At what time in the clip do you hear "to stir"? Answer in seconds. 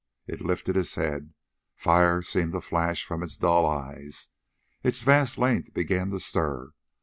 6.09-6.71